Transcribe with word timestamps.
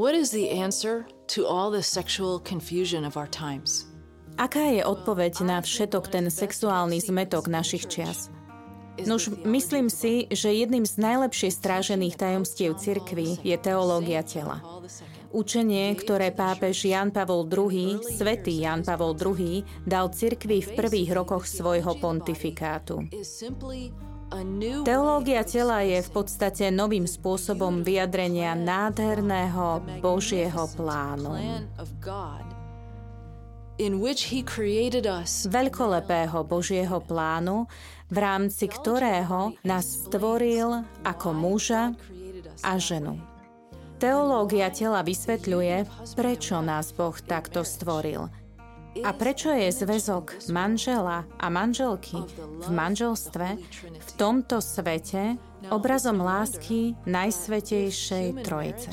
What 0.00 0.14
is 0.14 0.30
the 0.32 0.48
answer 0.50 1.04
to 1.36 1.44
all 1.44 1.70
the 1.70 1.82
sexual 1.82 2.40
confusion 2.40 3.04
of 3.04 3.20
our 3.20 3.28
times? 3.28 3.84
Aká 4.40 4.72
je 4.72 4.80
odpoveď 4.80 5.44
na 5.44 5.60
všetok 5.60 6.08
ten 6.08 6.32
sexuálny 6.32 7.04
zmetok 7.04 7.52
našich 7.52 7.84
čias? 7.84 8.32
Nož, 9.06 9.30
myslím 9.44 9.88
si, 9.90 10.26
že 10.30 10.52
jedným 10.52 10.84
z 10.84 11.00
najlepšie 11.00 11.50
strážených 11.52 12.16
tajomstiev 12.16 12.76
cirkvy 12.76 13.40
je 13.40 13.56
teológia 13.56 14.20
tela. 14.26 14.60
Učenie, 15.30 15.94
ktoré 15.94 16.34
pápež 16.34 16.90
Jan 16.90 17.14
Pavol 17.14 17.46
II, 17.46 18.02
svätý 18.02 18.66
Jan 18.66 18.82
Pavol 18.82 19.14
II, 19.14 19.62
dal 19.86 20.10
cirkvi 20.10 20.58
v 20.58 20.70
prvých 20.74 21.14
rokoch 21.14 21.46
svojho 21.46 21.94
pontifikátu. 22.02 23.06
Teológia 24.86 25.42
tela 25.42 25.82
je 25.82 25.98
v 26.02 26.10
podstate 26.10 26.70
novým 26.70 27.06
spôsobom 27.06 27.82
vyjadrenia 27.82 28.54
nádherného 28.54 29.82
Božieho 29.98 30.70
plánu. 30.78 31.34
Veľkolepého 35.48 36.44
Božieho 36.44 37.00
plánu, 37.00 37.64
v 38.12 38.16
rámci 38.20 38.68
ktorého 38.68 39.56
nás 39.64 40.04
stvoril 40.04 40.84
ako 41.00 41.28
muža 41.32 41.96
a 42.60 42.76
ženu. 42.76 43.16
Teológia 43.96 44.68
tela 44.68 45.00
vysvetľuje, 45.00 45.88
prečo 46.12 46.60
nás 46.60 46.92
Boh 46.92 47.16
takto 47.24 47.64
stvoril– 47.64 48.28
a 49.06 49.14
prečo 49.14 49.54
je 49.54 49.70
zväzok 49.70 50.50
manžela 50.50 51.22
a 51.38 51.46
manželky 51.46 52.18
v 52.58 52.68
manželstve 52.74 53.48
v 54.02 54.10
tomto 54.18 54.58
svete 54.58 55.38
obrazom 55.70 56.18
lásky 56.18 56.98
Najsvetejšej 57.06 58.42
Trojice? 58.42 58.90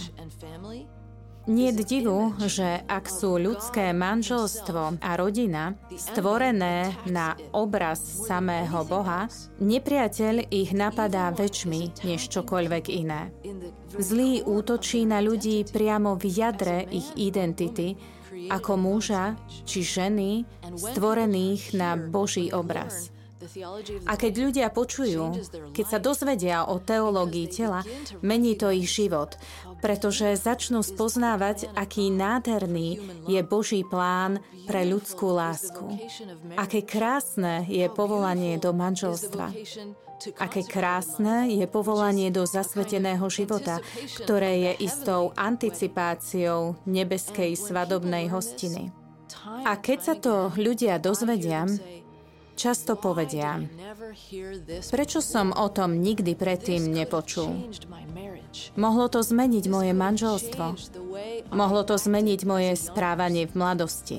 Nie 1.48 1.72
divu, 1.72 2.36
že 2.44 2.84
ak 2.92 3.08
sú 3.08 3.40
ľudské 3.40 3.95
manželstvo 3.95 5.00
a 5.00 5.12
rodina 5.16 5.80
stvorené 5.95 6.92
na 7.08 7.40
obraz 7.56 8.03
samého 8.03 8.84
Boha, 8.84 9.31
nepriateľ 9.64 10.52
ich 10.52 10.75
napadá 10.75 11.31
väčšmi 11.31 12.03
než 12.03 12.28
čokoľvek 12.36 12.86
iné. 12.92 13.31
Zlý 13.95 14.44
útočí 14.44 15.08
na 15.08 15.23
ľudí 15.23 15.64
priamo 15.64 16.20
v 16.20 16.36
jadre 16.36 16.84
ich 16.92 17.16
identity, 17.16 17.95
ako 18.52 18.75
muža 18.75 19.40
či 19.64 19.88
ženy 19.88 20.44
stvorených 20.75 21.72
na 21.80 21.95
Boží 21.95 22.52
obraz. 22.52 23.16
A 24.09 24.13
keď 24.17 24.33
ľudia 24.49 24.67
počujú, 24.73 25.38
keď 25.69 25.85
sa 25.85 25.99
dozvedia 26.02 26.66
o 26.66 26.81
teológii 26.81 27.47
tela, 27.53 27.85
mení 28.25 28.57
to 28.57 28.73
ich 28.73 28.89
život, 28.89 29.38
pretože 29.77 30.41
začnú 30.41 30.81
spoznávať, 30.81 31.69
aký 31.77 32.09
nádherný 32.09 32.97
je 33.29 33.39
Boží 33.45 33.85
plán 33.85 34.41
pre 34.66 34.89
ľudskú 34.89 35.38
lásku. 35.38 35.85
Aké 36.57 36.81
krásne 36.81 37.61
je 37.69 37.85
povolanie 37.94 38.57
do 38.57 38.73
manželstva. 38.73 39.53
Aké 40.41 40.66
krásne 40.66 41.45
je 41.53 41.69
povolanie 41.69 42.33
do 42.33 42.41
zasveteného 42.49 43.29
života, 43.29 43.78
ktoré 44.17 44.66
je 44.66 44.89
istou 44.89 45.29
anticipáciou 45.38 46.73
nebeskej 46.89 47.53
svadobnej 47.53 48.33
hostiny. 48.33 48.89
A 49.62 49.78
keď 49.78 50.00
sa 50.01 50.16
to 50.17 50.50
ľudia 50.57 50.97
dozvedia, 50.97 51.69
často 52.57 52.97
povedia, 52.97 53.62
prečo 54.90 55.22
som 55.22 55.53
o 55.53 55.69
tom 55.69 56.01
nikdy 56.01 56.34
predtým 56.34 56.90
nepočul. 56.90 57.69
Mohlo 58.73 59.06
to 59.13 59.22
zmeniť 59.22 59.66
moje 59.69 59.94
manželstvo. 59.94 60.66
Mohlo 61.53 61.81
to 61.85 61.95
zmeniť 61.95 62.41
moje 62.50 62.73
správanie 62.73 63.45
v 63.45 63.53
mladosti. 63.53 64.18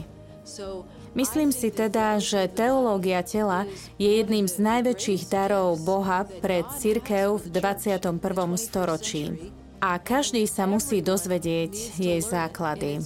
Myslím 1.19 1.51
si 1.51 1.75
teda, 1.75 2.23
že 2.23 2.47
teológia 2.47 3.27
tela 3.27 3.67
je 3.99 4.23
jedným 4.23 4.47
z 4.47 4.57
najväčších 4.63 5.27
darov 5.27 5.83
Boha 5.83 6.23
pre 6.25 6.63
cirkev 6.79 7.43
v 7.43 7.47
21. 7.51 8.23
storočí. 8.55 9.53
A 9.79 9.99
každý 9.99 10.47
sa 10.47 10.67
musí 10.67 11.03
dozvedieť 11.03 11.99
jej 11.99 12.21
základy. 12.23 13.03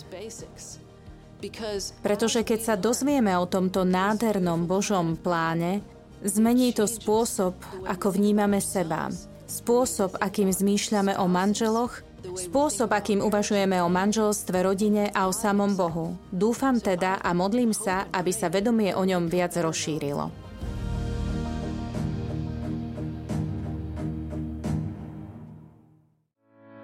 Pretože 2.00 2.40
keď 2.46 2.60
sa 2.62 2.74
dozvieme 2.78 3.34
o 3.34 3.50
tomto 3.50 3.82
nádhernom 3.82 4.70
Božom 4.70 5.18
pláne, 5.18 5.82
zmení 6.22 6.70
to 6.70 6.86
spôsob, 6.86 7.58
ako 7.84 8.14
vnímame 8.14 8.62
seba. 8.62 9.10
Spôsob, 9.50 10.16
akým 10.22 10.48
zmýšľame 10.48 11.18
o 11.18 11.26
manželoch 11.26 12.06
Spôsob, 12.22 12.94
akým 12.94 13.18
uvažujeme 13.18 13.82
o 13.82 13.90
manželstve, 13.90 14.62
rodine 14.62 15.10
a 15.10 15.26
o 15.26 15.34
samom 15.34 15.74
Bohu. 15.74 16.14
Dúfam 16.30 16.78
teda 16.78 17.18
a 17.18 17.34
modlím 17.34 17.74
sa, 17.74 18.06
aby 18.14 18.30
sa 18.30 18.46
vedomie 18.46 18.94
o 18.94 19.02
ňom 19.02 19.26
viac 19.26 19.58
rozšírilo. 19.58 20.41